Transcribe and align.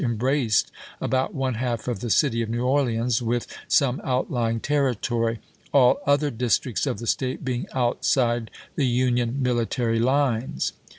embraced 0.03 0.71
about 0.99 1.31
one 1.35 1.53
half 1.53 1.87
of 1.87 1.99
the 1.99 2.09
city 2.09 2.41
of 2.41 2.49
New 2.49 2.63
Orleans 2.65 3.21
with 3.21 3.45
some 3.67 4.01
outlying 4.03 4.59
territory; 4.59 5.37
all 5.71 5.99
other 6.07 6.31
districts 6.31 6.87
of 6.87 6.97
the 6.97 7.05
State 7.05 7.45
being 7.45 7.67
outside 7.71 8.49
the 8.75 8.87
Union 8.87 9.39
military 9.43 9.99
lines. 9.99 10.73